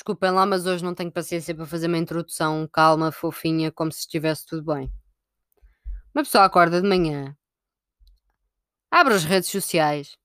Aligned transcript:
Desculpem 0.00 0.30
lá, 0.30 0.46
mas 0.46 0.64
hoje 0.64 0.82
não 0.82 0.94
tenho 0.94 1.12
paciência 1.12 1.54
para 1.54 1.66
fazer 1.66 1.86
uma 1.86 1.98
introdução 1.98 2.66
calma, 2.66 3.12
fofinha, 3.12 3.70
como 3.70 3.92
se 3.92 4.00
estivesse 4.00 4.46
tudo 4.46 4.74
bem. 4.74 4.90
Uma 6.14 6.24
pessoa 6.24 6.46
acorda 6.46 6.80
de 6.80 6.88
manhã, 6.88 7.36
abre 8.90 9.12
as 9.12 9.24
redes 9.24 9.50
sociais. 9.50 10.16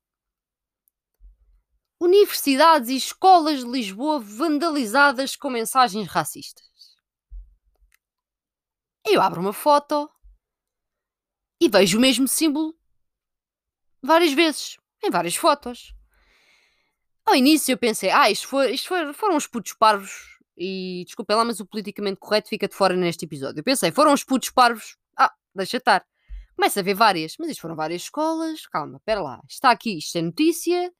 Universidades 1.99 2.87
e 2.87 2.95
escolas 2.95 3.65
de 3.65 3.69
Lisboa 3.69 4.17
vandalizadas 4.17 5.35
com 5.35 5.49
mensagens 5.49 6.07
racistas. 6.07 6.95
Eu 9.05 9.21
abro 9.21 9.41
uma 9.41 9.51
foto 9.51 10.09
e 11.59 11.67
vejo 11.67 11.97
o 11.97 12.01
mesmo 12.01 12.29
símbolo 12.29 12.73
várias 14.01 14.31
vezes, 14.31 14.77
em 15.03 15.09
várias 15.09 15.35
fotos. 15.35 15.94
Ao 17.25 17.35
início 17.35 17.73
eu 17.73 17.77
pensei, 17.77 18.09
ah, 18.11 18.29
isto, 18.29 18.47
foi, 18.47 18.71
isto 18.73 18.87
foi, 18.87 19.13
foram 19.13 19.35
os 19.35 19.47
putos 19.47 19.73
parvos. 19.73 20.35
E 20.57 21.03
desculpem 21.05 21.35
lá, 21.35 21.43
mas 21.43 21.59
o 21.59 21.65
politicamente 21.65 22.19
correto 22.19 22.47
fica 22.47 22.67
de 22.67 22.75
fora 22.75 22.95
neste 22.95 23.25
episódio. 23.25 23.59
Eu 23.59 23.63
pensei, 23.63 23.91
foram 23.91 24.13
os 24.13 24.23
putos 24.23 24.49
parvos. 24.51 24.95
Ah, 25.17 25.33
deixa 25.53 25.77
estar. 25.77 26.05
Começa 26.55 26.79
a 26.79 26.83
ver 26.83 26.93
várias, 26.93 27.35
mas 27.37 27.49
isto 27.49 27.61
foram 27.61 27.75
várias 27.75 28.03
escolas. 28.03 28.65
Calma, 28.67 28.97
espera 28.97 29.21
lá. 29.21 29.41
Está 29.49 29.71
aqui, 29.71 29.97
isto 29.97 30.17
é 30.17 30.21
notícia. 30.21 30.93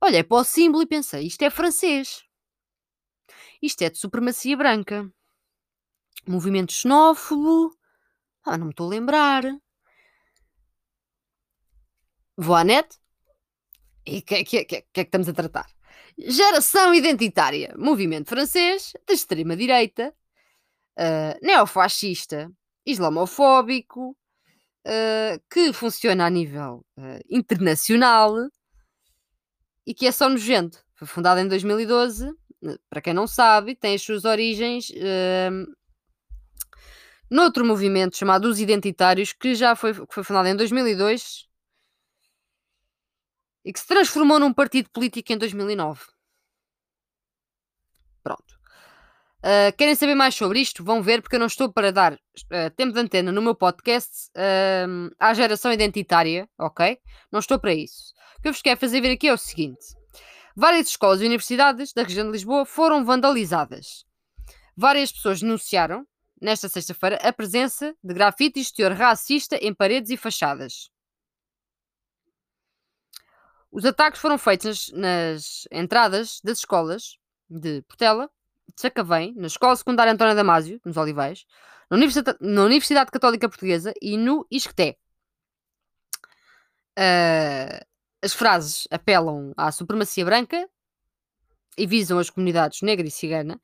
Olhei 0.00 0.22
para 0.22 0.36
o 0.36 0.44
símbolo 0.44 0.82
e 0.82 0.86
pensei, 0.86 1.26
isto 1.26 1.42
é 1.42 1.50
francês. 1.50 2.22
Isto 3.60 3.82
é 3.82 3.90
de 3.90 3.98
supremacia 3.98 4.56
branca. 4.56 5.10
Movimento 6.26 6.72
xenófobo. 6.72 7.76
Ah, 8.44 8.56
não 8.56 8.66
me 8.66 8.70
estou 8.70 8.86
a 8.86 8.90
lembrar. 8.90 9.42
Vou 12.36 12.54
à 12.54 12.62
net, 12.62 12.88
e 14.08 14.18
o 14.18 14.22
que, 14.22 14.44
que, 14.44 14.64
que, 14.64 14.64
que, 14.64 14.76
é 14.76 14.82
que 14.92 15.00
estamos 15.02 15.28
a 15.28 15.32
tratar? 15.32 15.66
Geração 16.18 16.94
identitária, 16.94 17.74
movimento 17.76 18.28
francês, 18.28 18.92
de 19.06 19.14
extrema-direita, 19.14 20.12
uh, 20.98 21.46
neofascista, 21.46 22.50
islamofóbico, 22.84 24.16
uh, 24.86 25.40
que 25.50 25.72
funciona 25.72 26.26
a 26.26 26.30
nível 26.30 26.84
uh, 26.96 27.20
internacional 27.28 28.34
e 29.86 29.94
que 29.94 30.06
é 30.06 30.12
só 30.12 30.28
nojento. 30.28 30.82
Foi 30.94 31.06
fundado 31.06 31.40
em 31.40 31.46
2012, 31.46 32.32
para 32.90 33.00
quem 33.00 33.12
não 33.12 33.26
sabe, 33.26 33.76
tem 33.76 33.94
as 33.94 34.02
suas 34.02 34.24
origens 34.24 34.90
uh, 34.90 35.76
noutro 37.30 37.64
movimento 37.64 38.16
chamado 38.16 38.46
Os 38.46 38.58
Identitários, 38.58 39.32
que 39.32 39.54
já 39.54 39.76
foi, 39.76 39.92
foi 39.94 40.24
fundado 40.24 40.48
em 40.48 40.56
2002 40.56 41.47
e 43.64 43.72
que 43.72 43.80
se 43.80 43.86
transformou 43.86 44.38
num 44.38 44.52
partido 44.52 44.90
político 44.90 45.32
em 45.32 45.38
2009. 45.38 46.00
Pronto. 48.22 48.58
Uh, 49.38 49.70
querem 49.76 49.94
saber 49.94 50.16
mais 50.16 50.34
sobre 50.34 50.58
isto? 50.58 50.82
Vão 50.82 51.00
ver, 51.00 51.22
porque 51.22 51.36
eu 51.36 51.40
não 51.40 51.46
estou 51.46 51.72
para 51.72 51.92
dar 51.92 52.14
uh, 52.14 52.70
tempo 52.76 52.92
de 52.92 52.98
antena 52.98 53.30
no 53.30 53.40
meu 53.40 53.54
podcast 53.54 54.30
uh, 54.30 55.14
à 55.18 55.32
geração 55.32 55.72
identitária, 55.72 56.48
ok? 56.58 56.98
Não 57.30 57.38
estou 57.38 57.58
para 57.58 57.72
isso. 57.72 58.12
O 58.38 58.42
que 58.42 58.48
eu 58.48 58.52
vos 58.52 58.62
quero 58.62 58.80
fazer 58.80 59.00
ver 59.00 59.12
aqui 59.12 59.28
é 59.28 59.32
o 59.32 59.38
seguinte: 59.38 59.94
várias 60.56 60.88
escolas 60.88 61.20
e 61.20 61.26
universidades 61.26 61.92
da 61.92 62.02
região 62.02 62.26
de 62.26 62.32
Lisboa 62.32 62.66
foram 62.66 63.04
vandalizadas. 63.04 64.04
Várias 64.76 65.12
pessoas 65.12 65.40
denunciaram, 65.40 66.04
nesta 66.42 66.68
sexta-feira, 66.68 67.16
a 67.16 67.32
presença 67.32 67.94
de 68.02 68.14
grafites 68.14 68.66
de 68.66 68.74
teor 68.74 68.92
racista 68.92 69.56
em 69.56 69.72
paredes 69.72 70.10
e 70.10 70.16
fachadas. 70.16 70.90
Os 73.70 73.84
ataques 73.84 74.20
foram 74.20 74.38
feitos 74.38 74.90
nas, 74.92 75.68
entradas 75.70 76.40
das 76.42 76.58
escolas 76.58 77.18
de 77.48 77.82
Portela, 77.82 78.30
de 78.74 78.80
Sacavém, 78.80 79.34
na 79.36 79.46
Escola 79.46 79.76
Secundária 79.76 80.12
António 80.12 80.34
Damásio, 80.34 80.80
nos 80.84 80.96
Olivais, 80.96 81.44
na 81.90 81.96
Universidade, 81.96 82.38
na 82.40 82.64
Universidade 82.64 83.10
Católica 83.10 83.48
Portuguesa 83.48 83.92
e 84.00 84.16
no 84.16 84.46
Isqueté. 84.50 84.96
Uh, 86.98 87.84
as 88.22 88.32
frases 88.32 88.88
apelam 88.90 89.52
à 89.56 89.70
supremacia 89.70 90.24
branca 90.24 90.68
e 91.76 91.86
visam 91.86 92.18
as 92.18 92.28
comunidades 92.28 92.82
negra 92.82 93.06
e 93.06 93.10
cigana, 93.10 93.60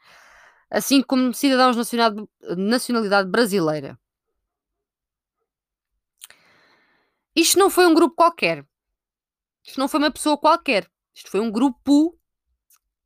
assim 0.70 1.02
como 1.02 1.34
cidadãos 1.34 1.76
de 1.76 2.56
nacionalidade 2.56 3.28
brasileira. 3.28 3.98
Isto 7.34 7.58
não 7.58 7.68
foi 7.68 7.86
um 7.86 7.94
grupo 7.94 8.14
qualquer. 8.14 8.64
Isto 9.64 9.80
não 9.80 9.88
foi 9.88 9.98
uma 9.98 10.10
pessoa 10.10 10.38
qualquer. 10.38 10.88
Isto 11.14 11.30
foi 11.30 11.40
um 11.40 11.50
grupo 11.50 12.18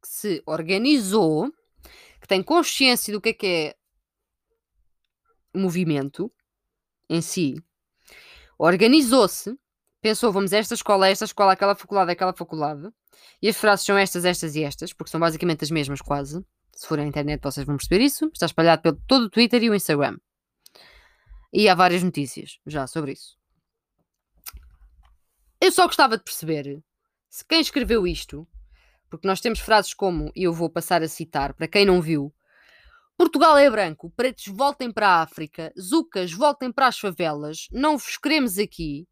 que 0.03 0.09
se 0.09 0.43
organizou, 0.47 1.51
que 2.21 2.27
tem 2.27 2.43
consciência 2.43 3.13
do 3.13 3.21
que 3.21 3.29
é 3.31 3.33
que 3.33 3.47
é 3.47 3.75
movimento 5.55 6.33
em 7.09 7.21
si, 7.21 7.55
organizou-se, 8.59 9.57
pensou, 10.01 10.33
vamos 10.33 10.53
a 10.53 10.59
esta 10.59 10.75
escola, 10.75 11.07
a 11.07 11.11
esta 11.11 11.25
escola, 11.25 11.53
aquela 11.53 11.75
faculdade, 11.75 12.13
aquela 12.13 12.33
faculdade, 12.33 12.91
e 13.41 13.49
as 13.49 13.57
frases 13.57 13.87
são 13.87 13.97
estas, 13.97 14.25
estas 14.25 14.55
e 14.57 14.63
estas, 14.63 14.93
porque 14.93 15.11
são 15.11 15.21
basicamente 15.21 15.65
as 15.65 15.71
mesmas 15.71 16.01
quase. 16.01 16.45
Se 16.75 16.87
forem 16.87 17.07
à 17.07 17.09
internet 17.09 17.41
vocês 17.43 17.67
vão 17.67 17.77
perceber 17.77 18.05
isso. 18.05 18.31
Está 18.33 18.47
espalhado 18.47 18.83
pelo 18.83 19.01
todo 19.07 19.25
o 19.25 19.31
Twitter 19.31 19.63
e 19.65 19.71
o 19.71 19.75
Instagram. 19.75 20.17
E 21.53 21.69
há 21.69 21.75
várias 21.75 22.03
notícias 22.03 22.59
já 22.67 22.87
sobre 22.87 23.13
isso. 23.13 23.38
Eu 25.69 25.73
só 25.73 25.85
gostava 25.87 26.17
de 26.17 26.25
perceber 26.25 26.83
se 27.29 27.45
quem 27.45 27.61
escreveu 27.61 28.07
isto, 28.07 28.49
porque 29.11 29.29
nós 29.29 29.39
temos 29.39 29.59
frases 29.59 29.93
como, 29.93 30.33
e 30.35 30.45
eu 30.45 30.51
vou 30.51 30.71
passar 30.71 31.03
a 31.03 31.09
citar, 31.09 31.53
para 31.53 31.69
quem 31.69 31.85
não 31.85 32.01
viu, 32.01 32.35
Portugal 33.19 33.55
é 33.59 33.69
branco, 33.69 34.11
pretos 34.17 34.47
voltem 34.47 34.91
para 34.91 35.09
a 35.09 35.21
África, 35.21 35.71
zucas 35.79 36.33
voltem 36.33 36.73
para 36.73 36.87
as 36.87 36.99
favelas, 36.99 37.69
não 37.71 37.99
vos 37.99 38.17
queremos 38.17 38.57
aqui, 38.57 39.07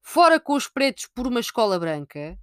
fora 0.00 0.38
com 0.38 0.52
os 0.52 0.68
pretos 0.68 1.08
por 1.12 1.26
uma 1.26 1.40
escola 1.40 1.76
branca, 1.76 2.38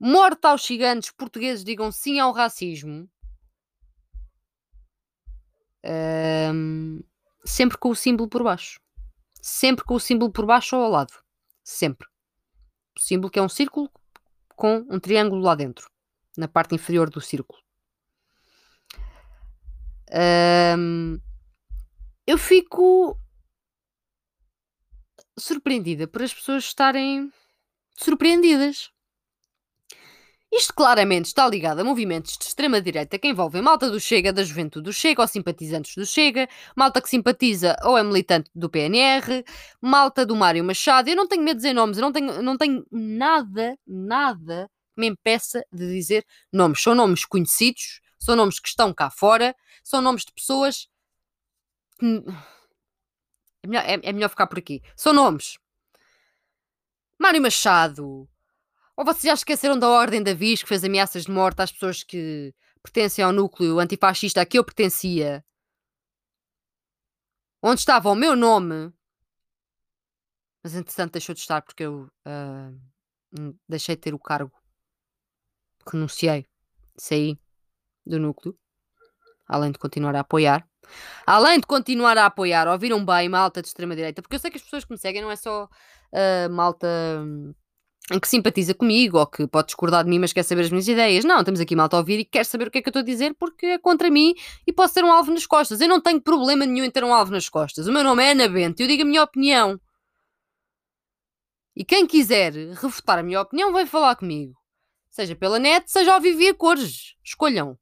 morta 0.00 0.48
aos 0.48 0.66
gigantes, 0.66 1.12
portugueses 1.12 1.62
digam 1.62 1.92
sim 1.92 2.18
ao 2.18 2.32
racismo, 2.32 3.08
um, 6.52 7.00
sempre 7.44 7.78
com 7.78 7.90
o 7.90 7.94
símbolo 7.94 8.28
por 8.28 8.42
baixo. 8.42 8.80
Sempre 9.40 9.84
com 9.84 9.94
o 9.94 10.00
símbolo 10.00 10.32
por 10.32 10.44
baixo 10.44 10.74
ou 10.76 10.82
ao 10.82 10.90
lado. 10.90 11.21
Sempre. 11.62 12.08
O 12.96 13.00
símbolo 13.00 13.30
que 13.30 13.38
é 13.38 13.42
um 13.42 13.48
círculo 13.48 13.90
com 14.56 14.86
um 14.90 15.00
triângulo 15.00 15.42
lá 15.42 15.54
dentro, 15.54 15.90
na 16.36 16.48
parte 16.48 16.74
inferior 16.74 17.10
do 17.10 17.20
círculo. 17.20 17.60
Um, 20.78 21.18
eu 22.26 22.36
fico 22.36 23.18
surpreendida 25.38 26.06
por 26.06 26.22
as 26.22 26.34
pessoas 26.34 26.64
estarem 26.64 27.32
surpreendidas. 27.96 28.90
Isto 30.54 30.74
claramente 30.74 31.24
está 31.26 31.48
ligado 31.48 31.80
a 31.80 31.84
movimentos 31.84 32.36
de 32.36 32.44
extrema-direita 32.44 33.18
que 33.18 33.26
envolvem 33.26 33.62
malta 33.62 33.90
do 33.90 33.98
Chega, 33.98 34.34
da 34.34 34.44
juventude 34.44 34.84
do 34.84 34.92
Chega 34.92 35.22
ou 35.22 35.26
simpatizantes 35.26 35.94
do 35.94 36.04
Chega, 36.04 36.46
malta 36.76 37.00
que 37.00 37.08
simpatiza 37.08 37.74
ou 37.82 37.96
é 37.96 38.02
militante 38.02 38.50
do 38.54 38.68
PNR, 38.68 39.42
malta 39.80 40.26
do 40.26 40.36
Mário 40.36 40.62
Machado. 40.62 41.08
Eu 41.08 41.16
não 41.16 41.26
tenho 41.26 41.42
medo 41.42 41.56
de 41.56 41.62
dizer 41.62 41.72
nomes, 41.72 41.96
eu 41.96 42.02
não 42.02 42.12
tenho, 42.12 42.42
não 42.42 42.58
tenho 42.58 42.86
nada, 42.92 43.78
nada 43.86 44.70
que 44.94 45.00
me 45.00 45.06
impeça 45.06 45.64
de 45.72 45.88
dizer 45.88 46.22
nomes. 46.52 46.82
São 46.82 46.94
nomes 46.94 47.24
conhecidos, 47.24 48.02
são 48.18 48.36
nomes 48.36 48.60
que 48.60 48.68
estão 48.68 48.92
cá 48.92 49.08
fora, 49.08 49.56
são 49.82 50.02
nomes 50.02 50.22
de 50.22 50.34
pessoas. 50.34 50.86
É 53.62 53.66
melhor, 53.66 53.84
é, 53.86 54.00
é 54.02 54.12
melhor 54.12 54.28
ficar 54.28 54.46
por 54.46 54.58
aqui. 54.58 54.82
São 54.94 55.14
nomes. 55.14 55.56
Mário 57.18 57.40
Machado, 57.40 58.28
ou 59.02 59.04
vocês 59.04 59.24
já 59.24 59.34
esqueceram 59.34 59.76
da 59.76 59.88
Ordem 59.88 60.22
da 60.22 60.32
Vis 60.32 60.62
que 60.62 60.68
fez 60.68 60.84
ameaças 60.84 61.24
de 61.24 61.30
morte 61.30 61.60
às 61.60 61.72
pessoas 61.72 62.04
que 62.04 62.54
pertencem 62.80 63.24
ao 63.24 63.32
núcleo 63.32 63.80
antifascista 63.80 64.40
a 64.40 64.46
que 64.46 64.56
eu 64.56 64.64
pertencia? 64.64 65.44
Onde 67.60 67.80
estava 67.80 68.08
o 68.08 68.14
meu 68.14 68.36
nome? 68.36 68.92
Mas 70.62 70.76
entretanto 70.76 71.14
deixou 71.14 71.34
de 71.34 71.40
estar 71.40 71.62
porque 71.62 71.82
eu 71.82 72.08
uh, 72.26 73.52
deixei 73.68 73.96
de 73.96 74.02
ter 74.02 74.14
o 74.14 74.20
cargo. 74.20 74.52
Renunciei. 75.90 76.46
Saí 76.96 77.36
do 78.06 78.20
núcleo. 78.20 78.56
Além 79.48 79.72
de 79.72 79.80
continuar 79.80 80.14
a 80.14 80.20
apoiar. 80.20 80.64
Além 81.26 81.58
de 81.58 81.66
continuar 81.66 82.16
a 82.18 82.26
apoiar, 82.26 82.68
ouviram 82.68 83.04
bem 83.04 83.28
malta 83.28 83.60
de 83.60 83.66
extrema-direita, 83.66 84.22
porque 84.22 84.36
eu 84.36 84.40
sei 84.40 84.50
que 84.50 84.58
as 84.58 84.62
pessoas 84.62 84.84
que 84.84 84.92
me 84.92 84.98
seguem 84.98 85.22
não 85.22 85.30
é 85.30 85.36
só 85.36 85.64
uh, 85.64 86.50
malta 86.50 86.86
em 87.24 87.54
que 88.20 88.28
simpatiza 88.28 88.74
comigo 88.74 89.18
ou 89.18 89.26
que 89.26 89.46
pode 89.46 89.68
discordar 89.68 90.04
de 90.04 90.10
mim, 90.10 90.18
mas 90.18 90.32
quer 90.32 90.42
saber 90.42 90.62
as 90.62 90.70
minhas 90.70 90.88
ideias. 90.88 91.24
Não, 91.24 91.42
temos 91.44 91.60
aqui 91.60 91.76
malta 91.76 91.96
a 91.96 92.00
ouvir 92.00 92.18
e 92.18 92.24
quer 92.24 92.44
saber 92.44 92.68
o 92.68 92.70
que 92.70 92.78
é 92.78 92.82
que 92.82 92.88
eu 92.88 92.90
estou 92.90 93.00
a 93.00 93.04
dizer 93.04 93.34
porque 93.38 93.66
é 93.66 93.78
contra 93.78 94.10
mim 94.10 94.34
e 94.66 94.72
posso 94.72 94.94
ter 94.94 95.04
um 95.04 95.12
alvo 95.12 95.32
nas 95.32 95.46
costas. 95.46 95.80
Eu 95.80 95.88
não 95.88 96.00
tenho 96.00 96.20
problema 96.20 96.66
nenhum 96.66 96.84
em 96.84 96.90
ter 96.90 97.04
um 97.04 97.14
alvo 97.14 97.30
nas 97.30 97.48
costas. 97.48 97.86
O 97.86 97.92
meu 97.92 98.02
nome 98.02 98.24
é 98.24 98.32
Ana 98.32 98.48
Bento 98.48 98.80
e 98.80 98.84
eu 98.84 98.88
digo 98.88 99.02
a 99.02 99.06
minha 99.06 99.22
opinião. 99.22 99.80
E 101.74 101.84
quem 101.84 102.06
quiser 102.06 102.52
refutar 102.52 103.18
a 103.18 103.22
minha 103.22 103.40
opinião, 103.40 103.72
vai 103.72 103.86
falar 103.86 104.16
comigo. 104.16 104.54
Seja 105.08 105.36
pela 105.36 105.58
net, 105.58 105.90
seja 105.90 106.12
ao 106.12 106.20
vivo 106.20 106.40
e 106.42 106.48
a 106.48 106.54
cores. 106.54 107.14
Escolham. 107.22 107.78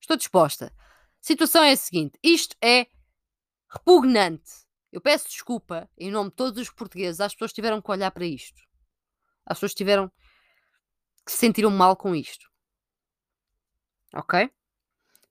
Estou 0.00 0.16
disposta. 0.16 0.66
A 0.66 0.82
situação 1.20 1.62
é 1.62 1.72
a 1.72 1.76
seguinte: 1.76 2.18
isto 2.22 2.56
é 2.62 2.86
repugnante. 3.70 4.65
Eu 4.92 5.00
peço 5.00 5.28
desculpa 5.28 5.88
em 5.98 6.10
nome 6.10 6.30
de 6.30 6.36
todos 6.36 6.60
os 6.60 6.70
portugueses 6.70 7.20
às 7.20 7.32
pessoas 7.34 7.52
tiveram 7.52 7.82
que 7.82 7.90
olhar 7.90 8.10
para 8.10 8.24
isto. 8.24 8.60
As 9.44 9.58
pessoas 9.58 9.74
tiveram 9.74 10.10
que 11.24 11.32
se 11.32 11.38
sentiram 11.38 11.70
mal 11.70 11.96
com 11.96 12.14
isto. 12.14 12.46
Ok? 14.14 14.50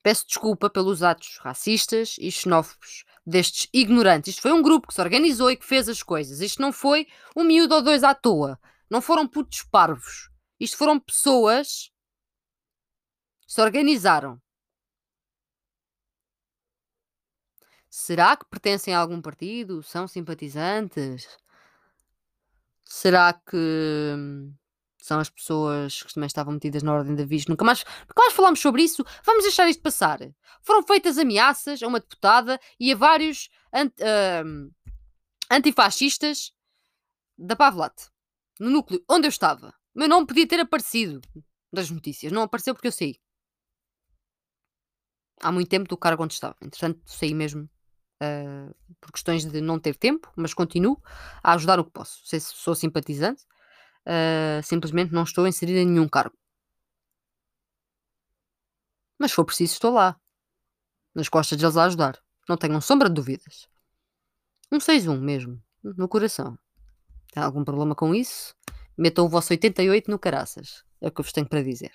Peço 0.04 0.28
desculpa 0.28 0.70
pelos 0.70 1.02
atos 1.02 1.40
racistas 1.42 2.16
e 2.20 2.32
xenófobos 2.32 3.06
destes 3.26 3.68
ignorantes. 3.74 4.36
Isto 4.36 4.44
foi 4.44 4.52
um 4.52 4.62
grupo 4.62 4.88
que 4.88 4.94
se 4.94 5.02
organizou 5.02 5.50
e 5.50 5.58
que 5.58 5.66
fez 5.66 5.90
as 5.90 6.04
coisas. 6.04 6.42
Isto 6.42 6.62
não 6.62 6.72
foi 6.72 7.08
um 7.36 7.44
miúdo 7.44 7.74
ou 7.74 7.82
dois 7.82 8.04
à 8.04 8.14
toa. 8.14 8.60
Não 8.90 9.02
foram 9.02 9.28
putos 9.28 9.64
parvos. 9.64 10.30
Isto 10.60 10.78
foram 10.78 11.00
pessoas 11.00 11.92
que 13.48 13.54
se 13.54 13.62
organizaram. 13.62 14.40
Será 17.98 18.36
que 18.36 18.44
pertencem 18.50 18.94
a 18.94 19.00
algum 19.00 19.22
partido? 19.22 19.82
São 19.82 20.06
simpatizantes? 20.06 21.30
Será 22.84 23.32
que 23.32 23.56
hum, 23.56 24.54
são 25.02 25.18
as 25.18 25.30
pessoas 25.30 26.04
que 26.04 26.14
também 26.14 26.28
estavam 26.28 26.54
metidas 26.54 26.84
na 26.84 26.94
ordem 26.94 27.16
da 27.16 27.24
vista? 27.24 27.50
Nunca 27.50 27.64
mais, 27.64 27.86
nunca 28.02 28.22
mais 28.22 28.34
falámos 28.34 28.60
sobre 28.60 28.84
isso. 28.84 29.02
Vamos 29.24 29.44
deixar 29.44 29.70
isto 29.70 29.82
passar. 29.82 30.20
Foram 30.62 30.84
feitas 30.84 31.18
ameaças 31.18 31.82
a 31.82 31.88
uma 31.88 32.02
deputada 32.02 32.60
e 32.78 32.92
a 32.92 32.98
vários 32.98 33.50
uh, 33.74 34.70
antifascistas 35.50 36.52
da 37.38 37.56
Pavlat, 37.56 38.10
no 38.60 38.72
núcleo 38.72 39.06
onde 39.10 39.28
eu 39.28 39.30
estava. 39.30 39.70
O 39.96 40.00
meu 40.00 40.10
nome 40.10 40.28
podia 40.28 40.46
ter 40.46 40.60
aparecido 40.60 41.22
das 41.72 41.90
notícias. 41.90 42.30
Não 42.30 42.42
apareceu 42.42 42.76
porque 42.76 42.90
eu 42.90 42.92
saí. 42.92 43.16
Há 45.40 45.50
muito 45.50 45.70
tempo 45.70 45.88
do 45.88 45.96
cargo 45.96 46.26
onde 46.26 46.34
estava. 46.34 46.58
Entretanto, 46.62 47.00
saí 47.06 47.34
mesmo 47.34 47.70
uh, 48.22 48.76
por 49.00 49.12
questões 49.12 49.46
de 49.46 49.62
não 49.62 49.80
ter 49.80 49.96
tempo, 49.96 50.32
mas 50.36 50.54
continuo 50.54 51.02
a 51.44 51.54
ajudar 51.54 51.80
o 51.80 51.86
que 51.86 51.92
posso. 51.92 52.22
Sei 52.26 52.40
se 52.40 52.54
sou 52.54 52.76
simpatizante, 52.76 53.44
uh, 54.06 54.64
simplesmente 54.64 55.14
não 55.14 55.24
estou 55.24 55.48
inserida 55.48 55.80
em 55.80 55.86
nenhum 55.86 56.08
cargo. 56.08 56.36
Mas 59.18 59.32
se 59.32 59.36
for 59.36 59.46
preciso, 59.46 59.74
estou 59.74 59.94
lá, 59.94 60.20
nas 61.14 61.30
costas 61.30 61.58
deles 61.58 61.78
a 61.78 61.86
ajudar. 61.86 62.22
Não 62.48 62.58
tenham 62.58 62.82
sombra 62.82 63.10
de 63.10 63.16
dúvidas. 63.16 63.68
Um 64.72 64.78
6-1 64.78 65.20
mesmo, 65.20 65.62
no 65.84 66.08
coração. 66.08 66.58
Tem 67.32 67.42
algum 67.42 67.64
problema 67.64 67.96
com 67.96 68.14
isso? 68.14 68.56
Metam 68.98 69.26
o 69.26 69.30
vosso 69.30 69.52
88 69.52 70.12
no 70.12 70.20
caraças. 70.20 70.84
É 71.02 71.08
o 71.08 71.12
que 71.12 71.22
eu 71.22 71.24
vos 71.24 71.32
tenho 71.34 71.48
para 71.48 71.64
dizer. 71.64 71.92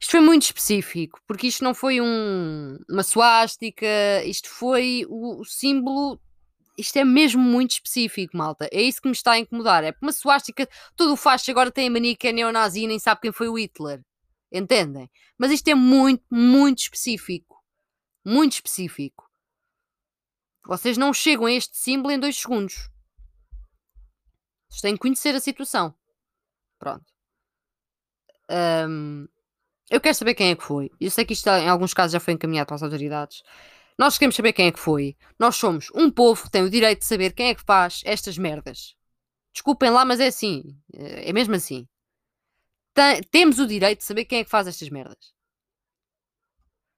Isto 0.00 0.12
foi 0.12 0.20
muito 0.20 0.42
específico, 0.42 1.20
porque 1.26 1.48
isto 1.48 1.64
não 1.64 1.74
foi 1.74 2.00
um, 2.00 2.78
uma 2.88 3.02
suástica, 3.02 3.86
isto 4.24 4.48
foi 4.48 5.04
o, 5.08 5.40
o, 5.40 5.44
símbolo. 5.44 6.20
Isto 6.76 6.98
é 6.98 7.04
mesmo 7.04 7.42
muito 7.42 7.72
específico, 7.72 8.36
malta. 8.36 8.68
É 8.70 8.80
isso 8.80 9.02
que 9.02 9.08
me 9.08 9.12
está 9.12 9.32
a 9.32 9.38
incomodar. 9.38 9.82
É 9.82 9.92
uma 10.00 10.12
suástica, 10.12 10.68
todo 10.96 11.12
o 11.12 11.16
facho 11.16 11.50
agora 11.50 11.72
tem 11.72 11.88
a 11.88 11.90
mania 11.90 12.16
que 12.16 12.28
é 12.28 12.32
neonazi 12.32 12.82
e 12.82 12.86
nem 12.86 12.98
sabe 13.00 13.22
quem 13.22 13.32
foi 13.32 13.48
o 13.48 13.58
Hitler. 13.58 14.00
Entendem? 14.52 15.10
Mas 15.36 15.50
isto 15.50 15.68
é 15.68 15.74
muito, 15.74 16.24
muito 16.30 16.78
específico. 16.78 17.60
Muito 18.24 18.52
específico. 18.52 19.28
Vocês 20.64 20.96
não 20.96 21.12
chegam 21.12 21.46
a 21.46 21.52
este 21.52 21.76
símbolo 21.76 22.12
em 22.12 22.20
dois 22.20 22.36
segundos. 22.36 22.88
Vocês 24.68 24.82
têm 24.82 24.94
que 24.94 25.00
conhecer 25.00 25.34
a 25.34 25.40
situação. 25.40 25.94
Pronto. 26.78 27.06
Um, 28.50 29.26
eu 29.90 30.00
quero 30.00 30.14
saber 30.14 30.34
quem 30.34 30.50
é 30.50 30.54
que 30.56 30.62
foi. 30.62 30.90
Eu 31.00 31.10
sei 31.10 31.24
que 31.24 31.32
isto 31.32 31.48
em 31.48 31.68
alguns 31.68 31.94
casos 31.94 32.12
já 32.12 32.20
foi 32.20 32.34
encaminhado 32.34 32.66
para 32.66 32.76
as 32.76 32.82
autoridades. 32.82 33.42
Nós 33.98 34.16
queremos 34.18 34.36
saber 34.36 34.52
quem 34.52 34.66
é 34.66 34.72
que 34.72 34.78
foi. 34.78 35.16
Nós 35.38 35.56
somos 35.56 35.90
um 35.94 36.10
povo 36.10 36.44
que 36.44 36.50
tem 36.50 36.62
o 36.62 36.70
direito 36.70 37.00
de 37.00 37.06
saber 37.06 37.32
quem 37.32 37.48
é 37.48 37.54
que 37.54 37.64
faz 37.64 38.02
estas 38.04 38.36
merdas. 38.38 38.94
Desculpem 39.52 39.90
lá, 39.90 40.04
mas 40.04 40.20
é 40.20 40.26
assim. 40.26 40.62
É 40.92 41.32
mesmo 41.32 41.54
assim. 41.54 41.88
Tem, 42.94 43.22
temos 43.30 43.58
o 43.58 43.66
direito 43.66 44.00
de 44.00 44.04
saber 44.04 44.24
quem 44.24 44.40
é 44.40 44.44
que 44.44 44.50
faz 44.50 44.66
estas 44.66 44.88
merdas. 44.90 45.32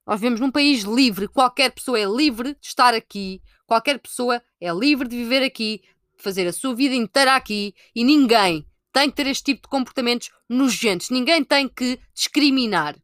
Nós 0.06 0.20
vivemos 0.20 0.40
num 0.40 0.50
país 0.50 0.82
livre. 0.82 1.28
Qualquer 1.28 1.70
pessoa 1.70 1.98
é 1.98 2.04
livre 2.04 2.54
de 2.60 2.66
estar 2.66 2.92
aqui. 2.92 3.40
Qualquer 3.66 3.98
pessoa 4.00 4.42
é 4.60 4.72
livre 4.72 5.08
de 5.08 5.16
viver 5.16 5.44
aqui, 5.44 5.82
de 6.16 6.22
fazer 6.22 6.46
a 6.48 6.52
sua 6.52 6.74
vida 6.74 6.94
inteira 6.94 7.36
aqui. 7.36 7.74
E 7.94 8.02
ninguém 8.02 8.66
tem 8.92 9.10
que 9.10 9.16
ter 9.16 9.26
este 9.26 9.44
tipo 9.44 9.62
de 9.62 9.68
comportamentos 9.68 10.30
nojentos. 10.48 11.10
Ninguém 11.10 11.44
tem 11.44 11.68
que 11.68 11.98
discriminar. 12.14 12.96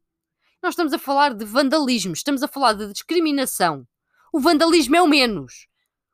Nós 0.62 0.72
estamos 0.72 0.92
a 0.92 0.98
falar 0.98 1.34
de 1.34 1.44
vandalismo, 1.44 2.12
estamos 2.12 2.42
a 2.42 2.48
falar 2.48 2.72
de 2.72 2.92
discriminação. 2.92 3.86
O 4.32 4.40
vandalismo 4.40 4.96
é 4.96 5.02
o 5.02 5.06
menos. 5.06 5.66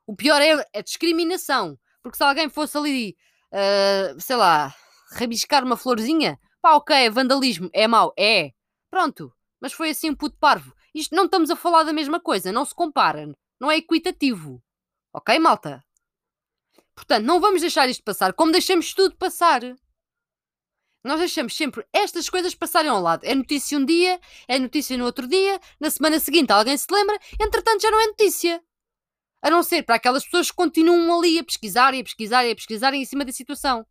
O 0.06 0.14
pior 0.14 0.40
é 0.42 0.66
a 0.74 0.82
discriminação. 0.82 1.78
Porque 2.02 2.16
se 2.16 2.24
alguém 2.24 2.48
fosse 2.48 2.76
ali, 2.76 3.16
uh, 3.52 4.20
sei 4.20 4.36
lá, 4.36 4.74
rabiscar 5.12 5.64
uma 5.64 5.76
florzinha, 5.76 6.38
pá, 6.60 6.74
ok, 6.74 6.94
é 6.94 7.10
vandalismo, 7.10 7.70
é 7.72 7.86
mau, 7.86 8.12
é. 8.18 8.50
Pronto. 8.90 9.32
Mas 9.60 9.72
foi 9.72 9.90
assim 9.90 10.10
um 10.10 10.14
puto 10.14 10.36
parvo. 10.38 10.74
Isto 10.94 11.14
não 11.14 11.24
estamos 11.24 11.50
a 11.50 11.56
falar 11.56 11.84
da 11.84 11.92
mesma 11.92 12.20
coisa, 12.20 12.52
não 12.52 12.64
se 12.64 12.74
compara, 12.74 13.32
não 13.58 13.70
é 13.70 13.76
equitativo. 13.76 14.62
Ok, 15.12 15.38
malta? 15.38 15.82
Portanto, 16.94 17.24
não 17.24 17.40
vamos 17.40 17.60
deixar 17.60 17.88
isto 17.88 18.04
passar 18.04 18.32
como 18.32 18.52
deixamos 18.52 18.92
tudo 18.92 19.16
passar. 19.16 19.60
Nós 21.04 21.18
deixamos 21.18 21.56
sempre 21.56 21.84
estas 21.92 22.28
coisas 22.28 22.54
passarem 22.54 22.90
ao 22.90 23.00
lado. 23.00 23.24
É 23.24 23.34
notícia 23.34 23.76
um 23.76 23.84
dia, 23.84 24.20
é 24.46 24.58
notícia 24.58 24.96
no 24.96 25.04
outro 25.04 25.26
dia, 25.26 25.60
na 25.80 25.90
semana 25.90 26.20
seguinte 26.20 26.52
alguém 26.52 26.76
se 26.76 26.86
lembra, 26.90 27.18
entretanto 27.40 27.82
já 27.82 27.90
não 27.90 28.00
é 28.00 28.06
notícia. 28.06 28.62
A 29.42 29.50
não 29.50 29.62
ser 29.64 29.82
para 29.82 29.96
aquelas 29.96 30.24
pessoas 30.24 30.50
que 30.50 30.56
continuam 30.56 31.18
ali 31.18 31.38
a 31.38 31.44
pesquisar 31.44 31.92
e 31.94 32.00
a 32.00 32.04
pesquisar 32.04 32.44
e 32.44 32.52
a 32.52 32.54
pesquisar 32.54 32.94
em 32.94 33.04
cima 33.04 33.24
da 33.24 33.32
situação. 33.32 33.84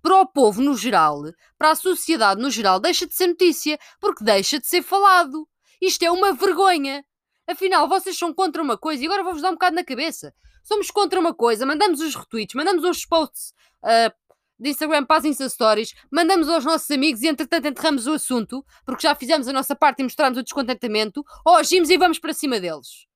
Para 0.00 0.20
o 0.20 0.26
povo 0.26 0.62
no 0.62 0.76
geral, 0.76 1.20
para 1.58 1.72
a 1.72 1.74
sociedade 1.74 2.40
no 2.40 2.50
geral, 2.50 2.80
deixa 2.80 3.06
de 3.06 3.14
ser 3.14 3.26
notícia, 3.26 3.78
porque 4.00 4.24
deixa 4.24 4.58
de 4.58 4.66
ser 4.66 4.82
falado. 4.82 5.46
Isto 5.82 6.04
é 6.04 6.10
uma 6.10 6.32
vergonha. 6.32 7.04
Afinal, 7.46 7.86
vocês 7.86 8.16
são 8.16 8.32
contra 8.32 8.62
uma 8.62 8.78
coisa 8.78 9.02
e 9.02 9.06
agora 9.06 9.22
vou-vos 9.22 9.42
dar 9.42 9.50
um 9.50 9.54
bocado 9.54 9.76
na 9.76 9.84
cabeça 9.84 10.32
somos 10.66 10.90
contra 10.90 11.20
uma 11.20 11.32
coisa, 11.32 11.64
mandamos 11.64 12.00
os 12.00 12.14
retweets, 12.14 12.54
mandamos 12.54 12.84
os 12.84 13.06
posts 13.06 13.54
uh, 13.84 14.12
de 14.58 14.70
Instagram 14.70 15.04
para 15.04 15.18
as 15.18 15.24
Insta 15.24 15.48
Stories, 15.48 15.94
mandamos 16.10 16.48
aos 16.48 16.64
nossos 16.64 16.90
amigos 16.90 17.22
e 17.22 17.28
entretanto 17.28 17.68
enterramos 17.68 18.06
o 18.06 18.14
assunto, 18.14 18.64
porque 18.84 19.02
já 19.02 19.14
fizemos 19.14 19.46
a 19.46 19.52
nossa 19.52 19.76
parte 19.76 20.00
e 20.00 20.02
mostramos 20.02 20.38
o 20.38 20.42
descontentamento, 20.42 21.24
ou 21.44 21.54
agimos 21.54 21.88
e 21.88 21.96
vamos 21.96 22.18
para 22.18 22.34
cima 22.34 22.58
deles. 22.58 23.06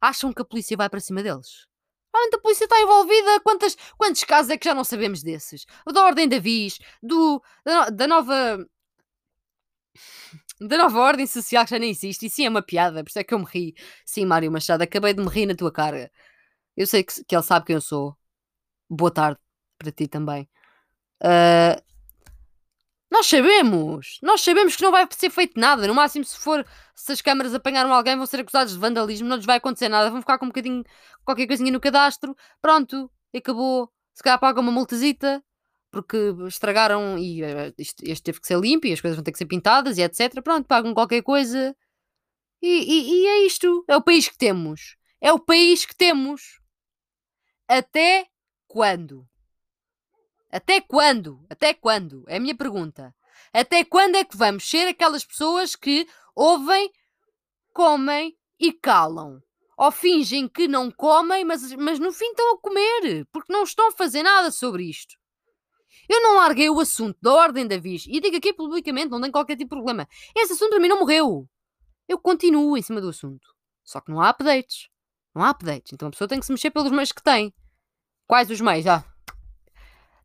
Acham 0.00 0.32
que 0.32 0.40
a 0.40 0.44
polícia 0.44 0.76
vai 0.76 0.88
para 0.88 1.00
cima 1.00 1.22
deles? 1.22 1.66
Realmente 2.14 2.36
a 2.36 2.40
polícia 2.40 2.64
está 2.64 2.80
envolvida. 2.80 3.40
Quantas, 3.40 3.76
quantos 3.96 4.24
casos 4.24 4.50
é 4.50 4.58
que 4.58 4.64
já 4.64 4.74
não 4.74 4.84
sabemos 4.84 5.22
desses? 5.22 5.64
Da 5.86 6.04
Ordem 6.04 6.28
da 6.28 6.38
Vis, 6.38 6.78
do, 7.02 7.42
da, 7.64 7.88
da 7.88 8.06
nova 8.06 8.58
da 10.60 10.76
nova 10.76 11.00
ordem 11.00 11.26
social 11.26 11.64
que 11.64 11.70
já 11.70 11.78
nem 11.78 11.90
existe. 11.90 12.26
E 12.26 12.30
sim, 12.30 12.46
é 12.46 12.48
uma 12.48 12.62
piada, 12.62 13.02
por 13.02 13.10
isso 13.10 13.18
é 13.18 13.24
que 13.24 13.34
eu 13.34 13.38
me 13.38 13.46
ri. 13.46 13.74
Sim, 14.04 14.26
Mário 14.26 14.50
Machado, 14.50 14.82
acabei 14.82 15.14
de 15.14 15.22
me 15.22 15.28
rir 15.28 15.46
na 15.46 15.54
tua 15.54 15.72
cara. 15.72 16.10
Eu 16.76 16.86
sei 16.86 17.02
que, 17.04 17.24
que 17.24 17.34
ele 17.34 17.42
sabe 17.42 17.66
quem 17.66 17.74
eu 17.74 17.80
sou. 17.80 18.16
Boa 18.88 19.10
tarde 19.10 19.38
para 19.78 19.92
ti 19.92 20.06
também. 20.08 20.48
Uh, 21.22 21.80
nós 23.10 23.26
sabemos, 23.26 24.18
nós 24.22 24.40
sabemos 24.40 24.74
que 24.74 24.82
não 24.82 24.90
vai 24.90 25.06
ser 25.10 25.30
feito 25.30 25.60
nada. 25.60 25.86
No 25.86 25.94
máximo, 25.94 26.24
se 26.24 26.38
for, 26.38 26.64
se 26.94 27.12
as 27.12 27.20
câmaras 27.20 27.54
apanharam 27.54 27.92
alguém, 27.92 28.16
vão 28.16 28.26
ser 28.26 28.40
acusados 28.40 28.72
de 28.72 28.78
vandalismo, 28.78 29.28
não 29.28 29.36
lhes 29.36 29.44
vai 29.44 29.58
acontecer 29.58 29.88
nada. 29.88 30.10
Vão 30.10 30.20
ficar 30.20 30.38
com 30.38 30.46
um 30.46 30.48
bocadinho, 30.48 30.82
qualquer 31.24 31.46
coisinha 31.46 31.70
no 31.70 31.80
cadastro. 31.80 32.34
Pronto, 32.60 33.10
acabou. 33.36 33.92
Se 34.14 34.22
calhar 34.22 34.38
paga 34.38 34.60
uma 34.60 34.72
multazita 34.72 35.42
porque 35.92 36.16
estragaram 36.48 37.18
e 37.18 37.42
isto, 37.76 38.02
este 38.02 38.22
teve 38.24 38.40
que 38.40 38.46
ser 38.46 38.58
limpo 38.58 38.86
e 38.86 38.92
as 38.92 39.00
coisas 39.00 39.14
vão 39.14 39.22
ter 39.22 39.30
que 39.30 39.38
ser 39.38 39.44
pintadas 39.44 39.98
e 39.98 40.02
etc. 40.02 40.42
Pronto, 40.42 40.66
pagam 40.66 40.94
qualquer 40.94 41.22
coisa. 41.22 41.76
E, 42.62 42.66
e, 42.66 43.12
e 43.12 43.26
é 43.26 43.46
isto. 43.46 43.84
É 43.86 43.94
o 43.94 44.02
país 44.02 44.26
que 44.26 44.38
temos. 44.38 44.96
É 45.20 45.30
o 45.32 45.38
país 45.38 45.84
que 45.84 45.94
temos. 45.94 46.58
Até 47.68 48.26
quando? 48.66 49.28
Até 50.50 50.80
quando? 50.80 51.44
Até 51.48 51.74
quando? 51.74 52.24
É 52.26 52.36
a 52.36 52.40
minha 52.40 52.56
pergunta. 52.56 53.14
Até 53.52 53.84
quando 53.84 54.16
é 54.16 54.24
que 54.24 54.36
vamos 54.36 54.68
ser 54.68 54.88
aquelas 54.88 55.24
pessoas 55.24 55.76
que 55.76 56.08
ouvem, 56.34 56.90
comem 57.74 58.34
e 58.58 58.72
calam? 58.72 59.42
Ou 59.76 59.90
fingem 59.90 60.48
que 60.48 60.66
não 60.66 60.90
comem, 60.90 61.44
mas, 61.44 61.70
mas 61.74 61.98
no 61.98 62.12
fim 62.12 62.30
estão 62.30 62.54
a 62.54 62.58
comer, 62.58 63.26
porque 63.30 63.52
não 63.52 63.62
estão 63.62 63.88
a 63.88 63.92
fazer 63.92 64.22
nada 64.22 64.50
sobre 64.50 64.84
isto. 64.84 65.21
Eu 66.08 66.20
não 66.22 66.36
larguei 66.36 66.68
o 66.68 66.80
assunto 66.80 67.18
da 67.20 67.32
Ordem 67.32 67.66
da 67.66 67.78
Vis 67.78 68.06
e 68.06 68.20
digo 68.20 68.36
aqui 68.36 68.52
publicamente, 68.52 69.08
não 69.08 69.20
tem 69.20 69.30
qualquer 69.30 69.56
tipo 69.56 69.74
de 69.74 69.82
problema. 69.82 70.08
Esse 70.36 70.52
assunto 70.52 70.70
para 70.70 70.80
mim 70.80 70.88
não 70.88 71.00
morreu. 71.00 71.48
Eu 72.08 72.18
continuo 72.18 72.76
em 72.76 72.82
cima 72.82 73.00
do 73.00 73.08
assunto. 73.08 73.46
Só 73.84 74.00
que 74.00 74.10
não 74.10 74.20
há 74.20 74.30
updates. 74.30 74.88
Não 75.34 75.42
há 75.42 75.50
updates. 75.50 75.92
Então 75.92 76.08
a 76.08 76.10
pessoa 76.10 76.28
tem 76.28 76.40
que 76.40 76.46
se 76.46 76.52
mexer 76.52 76.70
pelos 76.70 76.90
meios 76.90 77.12
que 77.12 77.22
tem. 77.22 77.52
Quais 78.26 78.50
os 78.50 78.60
meios? 78.60 78.86
Ah, 78.86 79.04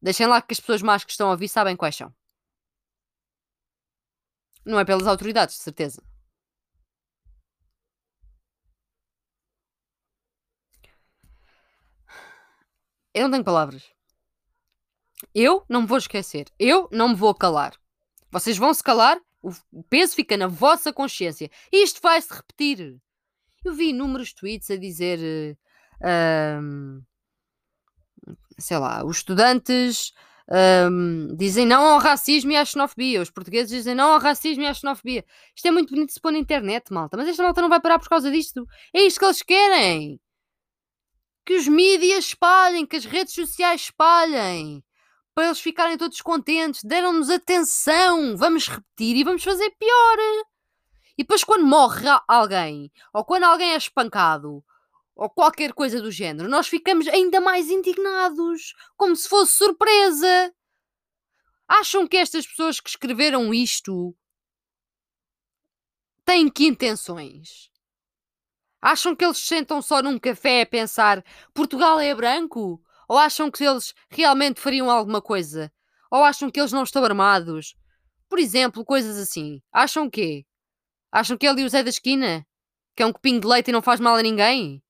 deixem 0.01 0.27
lá 0.27 0.41
que 0.41 0.53
as 0.53 0.59
pessoas 0.59 0.81
más 0.81 1.03
que 1.03 1.11
estão 1.11 1.27
a 1.27 1.31
ouvir 1.31 1.47
sabem 1.49 1.75
quais 1.75 1.95
são. 1.95 2.13
Não 4.65 4.79
é 4.79 4.85
pelas 4.85 5.07
autoridades, 5.07 5.55
de 5.57 5.63
certeza. 5.63 6.03
Eu 13.13 13.23
não 13.23 13.31
tenho 13.31 13.43
palavras. 13.43 13.96
Eu 15.33 15.63
não 15.67 15.81
me 15.81 15.87
vou 15.87 15.97
esquecer. 15.97 16.47
Eu 16.59 16.87
não 16.91 17.09
me 17.09 17.15
vou 17.15 17.33
calar. 17.33 17.73
Vocês 18.31 18.57
vão 18.57 18.73
se 18.73 18.83
calar, 18.83 19.19
o 19.41 19.83
peso 19.83 20.15
fica 20.15 20.35
na 20.37 20.47
vossa 20.47 20.91
consciência. 20.91 21.49
Isto 21.71 22.01
vai 22.01 22.21
se 22.21 22.33
repetir. 22.33 22.97
Eu 23.63 23.73
vi 23.73 23.89
inúmeros 23.89 24.33
tweets 24.33 24.69
a 24.69 24.77
dizer. 24.77 25.57
Uh, 26.01 27.03
sei 28.59 28.77
lá, 28.77 29.05
os 29.05 29.17
estudantes 29.17 30.13
um, 30.49 31.35
dizem 31.35 31.65
não 31.65 31.85
ao 31.85 31.99
racismo 31.99 32.51
e 32.51 32.55
à 32.55 32.65
xenofobia. 32.65 33.21
Os 33.21 33.29
portugueses 33.29 33.69
dizem 33.69 33.95
não 33.95 34.13
ao 34.13 34.19
racismo 34.19 34.63
e 34.63 34.67
à 34.67 34.73
xenofobia. 34.73 35.25
Isto 35.55 35.67
é 35.67 35.71
muito 35.71 35.89
bonito 35.91 36.07
de 36.07 36.13
se 36.13 36.21
pôr 36.21 36.31
na 36.31 36.39
internet, 36.39 36.91
malta. 36.91 37.17
Mas 37.17 37.27
esta 37.27 37.43
malta 37.43 37.61
não 37.61 37.69
vai 37.69 37.79
parar 37.79 37.99
por 37.99 38.09
causa 38.09 38.31
disto. 38.31 38.65
É 38.93 39.01
isto 39.01 39.19
que 39.19 39.25
eles 39.25 39.41
querem. 39.41 40.19
Que 41.45 41.55
os 41.55 41.67
mídias 41.67 42.25
espalhem, 42.25 42.85
que 42.85 42.95
as 42.95 43.05
redes 43.05 43.33
sociais 43.33 43.81
espalhem. 43.81 44.83
Para 45.37 45.45
eles 45.45 45.59
ficarem 45.59 45.99
todos 45.99 46.19
contentes. 46.19 46.83
Deram-nos 46.83 47.29
atenção. 47.29 48.35
Vamos 48.35 48.67
repetir 48.67 49.17
e 49.17 49.23
vamos 49.23 49.43
fazer 49.43 49.69
pior. 49.77 50.17
E 51.15 51.21
depois, 51.21 51.43
quando 51.43 51.63
morre 51.63 52.07
alguém, 52.27 52.91
ou 53.13 53.23
quando 53.23 53.43
alguém 53.43 53.73
é 53.73 53.77
espancado, 53.77 54.65
ou 55.15 55.29
qualquer 55.29 55.73
coisa 55.73 56.01
do 56.01 56.09
género, 56.09 56.49
nós 56.49 56.67
ficamos 56.67 57.07
ainda 57.07 57.39
mais 57.39 57.69
indignados, 57.69 58.73
como 58.95 59.15
se 59.15 59.29
fosse 59.29 59.53
surpresa. 59.53 60.51
Acham 61.67 62.07
que 62.07 62.17
estas 62.17 62.47
pessoas 62.47 62.79
que 62.79 62.89
escreveram 62.89 63.53
isto 63.53 64.17
têm 66.25 66.49
que 66.49 66.65
intenções? 66.65 67.69
Acham 68.81 69.15
que 69.15 69.23
eles 69.23 69.37
sentam 69.37 69.83
só 69.83 70.01
num 70.01 70.17
café 70.17 70.63
a 70.63 70.65
pensar 70.65 71.23
Portugal 71.53 71.99
é 71.99 72.15
branco? 72.15 72.81
Ou 73.07 73.17
acham 73.17 73.49
que 73.49 73.63
eles 73.63 73.93
realmente 74.09 74.59
fariam 74.59 74.89
alguma 74.89 75.21
coisa? 75.21 75.71
Ou 76.11 76.23
acham 76.23 76.49
que 76.49 76.59
eles 76.59 76.71
não 76.71 76.83
estão 76.83 77.03
armados? 77.03 77.75
Por 78.29 78.39
exemplo, 78.39 78.83
coisas 78.83 79.17
assim. 79.17 79.61
Acham 79.71 80.09
quê? 80.09 80.45
Acham 81.11 81.37
que 81.37 81.47
ele 81.47 81.61
e 81.61 81.65
o 81.65 81.69
Zé 81.69 81.83
da 81.83 81.89
Esquina? 81.89 82.45
Que 82.95 83.03
é 83.03 83.05
um 83.05 83.13
copinho 83.13 83.39
de 83.39 83.47
leite 83.47 83.69
e 83.69 83.71
não 83.71 83.81
faz 83.81 83.99
mal 83.99 84.15
a 84.15 84.21
ninguém? 84.21 84.83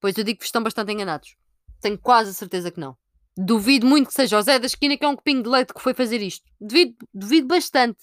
Pois 0.00 0.16
eu 0.18 0.24
digo 0.24 0.40
que 0.40 0.44
estão 0.44 0.62
bastante 0.62 0.92
enganados. 0.92 1.36
Tenho 1.80 1.98
quase 1.98 2.30
a 2.30 2.34
certeza 2.34 2.70
que 2.70 2.80
não. 2.80 2.96
Duvido 3.36 3.86
muito 3.86 4.08
que 4.08 4.14
seja 4.14 4.38
o 4.38 4.42
Zé 4.42 4.58
da 4.58 4.66
Esquina 4.66 4.96
que 4.96 5.04
é 5.04 5.08
um 5.08 5.16
copinho 5.16 5.42
de 5.42 5.48
leite 5.48 5.72
que 5.72 5.80
foi 5.80 5.94
fazer 5.94 6.20
isto. 6.20 6.44
Duvido, 6.60 6.96
duvido 7.12 7.46
bastante. 7.46 8.02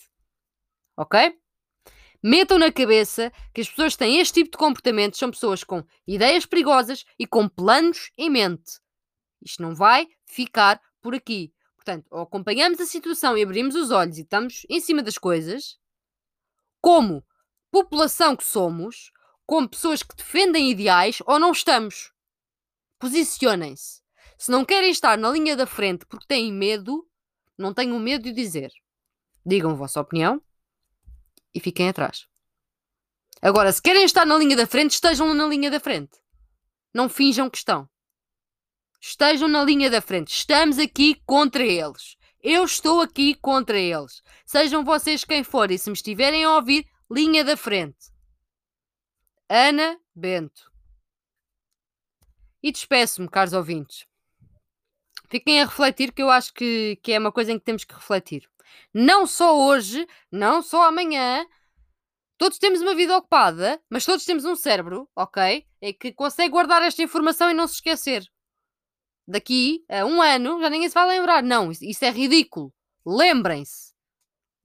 Ok? 0.98 1.38
Metam 2.24 2.60
na 2.60 2.72
cabeça 2.72 3.32
que 3.54 3.62
as 3.62 3.70
pessoas 3.70 3.94
que 3.94 4.00
têm 4.00 4.20
este 4.20 4.36
tipo 4.36 4.52
de 4.52 4.58
comportamentos 4.58 5.18
são 5.18 5.32
pessoas 5.32 5.64
com 5.64 5.84
ideias 6.06 6.46
perigosas 6.46 7.04
e 7.18 7.26
com 7.26 7.50
planos 7.50 8.12
em 8.18 8.30
mente. 8.30 8.80
Isto 9.42 9.62
não 9.62 9.76
vai 9.76 10.08
ficar 10.26 10.82
por 11.02 11.16
aqui. 11.16 11.54
Portanto, 11.76 12.08
ou 12.12 12.22
acompanhamos 12.22 12.80
a 12.80 12.86
situação 12.86 13.38
e 13.38 13.44
abrimos 13.44 13.76
os 13.76 13.90
olhos 13.90 14.18
e 14.18 14.22
estamos 14.22 14.66
em 14.70 14.80
cima 14.80 15.02
das 15.02 15.18
coisas, 15.18 15.80
como 16.80 17.26
população 17.72 18.36
que 18.36 18.44
somos, 18.44 19.12
como 19.46 19.68
pessoas 19.68 20.04
que 20.04 20.16
defendem 20.16 20.70
ideais, 20.70 21.22
ou 21.26 21.40
não 21.40 21.52
estamos. 21.52 22.14
Posicionem-se. 23.00 24.02
Se 24.38 24.52
não 24.52 24.64
querem 24.64 24.92
estar 24.92 25.18
na 25.18 25.30
linha 25.30 25.56
da 25.56 25.66
frente 25.66 26.06
porque 26.06 26.26
têm 26.28 26.54
medo, 26.54 27.08
não 27.58 27.74
tenham 27.74 28.00
medo 28.00 28.24
de 28.24 28.32
dizer. 28.32 28.72
Digam 29.46 29.72
a 29.72 29.76
vossa 29.76 30.00
opinião 30.00 30.42
e 31.54 31.60
fiquem 31.60 31.90
atrás. 31.90 32.28
Agora, 33.42 33.72
se 33.72 33.82
querem 33.82 34.04
estar 34.04 34.26
na 34.26 34.38
linha 34.38 34.56
da 34.56 34.68
frente, 34.68 34.92
estejam 34.92 35.34
na 35.34 35.48
linha 35.48 35.72
da 35.72 35.80
frente. 35.80 36.18
Não 36.94 37.10
finjam 37.10 37.50
que 37.50 37.58
estão. 37.58 37.90
Estejam 39.02 39.48
na 39.48 39.64
linha 39.64 39.90
da 39.90 40.00
frente. 40.00 40.30
Estamos 40.30 40.78
aqui 40.78 41.16
contra 41.26 41.64
eles. 41.64 42.16
Eu 42.40 42.64
estou 42.64 43.02
aqui 43.02 43.34
contra 43.34 43.78
eles. 43.78 44.22
Sejam 44.46 44.86
vocês 44.86 45.26
quem 45.26 45.44
forem, 45.44 45.78
se 45.78 45.90
me 45.90 45.96
estiverem 45.96 46.44
a 46.44 46.56
ouvir, 46.56 46.88
linha 47.10 47.44
da 47.44 47.58
frente. 47.58 48.12
Ana 49.50 50.00
Bento. 50.14 50.72
E 52.62 52.72
despeço-me, 52.72 53.28
caros 53.28 53.54
ouvintes. 53.54 54.06
Fiquem 55.30 55.62
a 55.62 55.66
refletir, 55.66 56.12
que 56.12 56.22
eu 56.22 56.30
acho 56.30 56.54
que, 56.54 57.00
que 57.02 57.12
é 57.12 57.18
uma 57.18 57.32
coisa 57.32 57.52
em 57.52 57.58
que 57.58 57.66
temos 57.66 57.84
que 57.84 57.96
refletir. 57.96 58.48
Não 58.94 59.26
só 59.26 59.58
hoje, 59.58 60.08
não 60.32 60.62
só 60.62 60.88
amanhã. 60.88 61.44
Todos 62.38 62.60
temos 62.60 62.82
uma 62.82 62.94
vida 62.94 63.18
ocupada, 63.18 63.82
mas 63.90 64.06
todos 64.06 64.26
temos 64.26 64.46
um 64.46 64.56
cérebro, 64.56 65.10
ok? 65.16 65.66
É 65.82 65.92
que 65.92 66.12
consegue 66.12 66.50
guardar 66.50 66.84
esta 66.84 67.02
informação 67.02 67.50
e 67.50 67.54
não 67.54 67.68
se 67.68 67.76
esquecer 67.76 68.32
daqui 69.28 69.84
a 69.90 70.06
um 70.06 70.22
ano 70.22 70.60
já 70.62 70.70
ninguém 70.70 70.90
se 70.90 70.94
vai 70.94 71.08
lembrar. 71.08 71.44
Não, 71.44 71.72
isso, 71.72 72.06
é 72.06 72.10
ridículo. 72.10 72.74
Lembrem-se. 73.06 73.94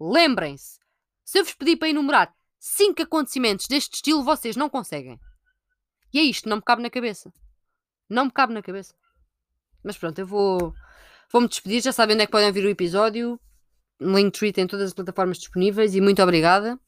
Lembrem-se. 0.00 0.78
Se 1.24 1.38
eu 1.38 1.44
vos 1.44 1.54
pedir 1.54 1.76
para 1.76 1.88
enumerar 1.88 2.34
cinco 2.58 3.02
acontecimentos 3.02 3.66
deste 3.66 3.94
estilo, 3.94 4.24
vocês 4.24 4.56
não 4.56 4.68
conseguem. 4.68 5.18
E 6.12 6.18
é 6.18 6.22
isto, 6.22 6.48
não 6.48 6.56
me 6.56 6.62
cabe 6.62 6.82
na 6.82 6.90
cabeça. 6.90 7.32
Não 8.08 8.26
me 8.26 8.30
cabe 8.30 8.52
na 8.52 8.62
cabeça. 8.62 8.94
Mas 9.82 9.96
pronto, 9.96 10.18
eu 10.18 10.26
vou, 10.26 10.74
vou 11.32 11.42
me 11.42 11.48
despedir. 11.48 11.82
Já 11.82 11.92
sabem 11.92 12.14
onde 12.14 12.22
é 12.22 12.26
que 12.26 12.32
podem 12.32 12.48
ouvir 12.48 12.64
o 12.64 12.68
episódio. 12.68 13.40
Linktree 14.00 14.52
tem 14.52 14.66
todas 14.66 14.88
as 14.88 14.94
plataformas 14.94 15.38
disponíveis 15.38 15.94
e 15.94 16.00
muito 16.00 16.22
obrigada. 16.22 16.78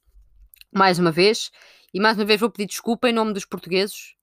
Mais 0.73 0.99
uma 0.99 1.11
vez. 1.11 1.51
E 1.93 2.01
mais 2.01 2.17
uma 2.17 2.25
vez 2.25 2.39
vou 2.39 2.51
pedir 2.51 2.67
desculpa 2.67 3.09
em 3.09 3.13
nome 3.13 3.33
dos 3.33 3.45
portugueses 3.45 4.18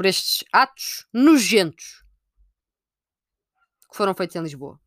por 0.00 0.06
estes 0.06 0.42
atos 0.50 1.06
nojentos 1.12 2.02
que 3.90 3.94
foram 3.98 4.14
feitos 4.14 4.34
em 4.34 4.42
Lisboa. 4.42 4.80